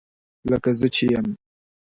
لکه 0.51 0.69
زه 0.79 0.87
چې 0.95 1.05
یم 1.13 1.27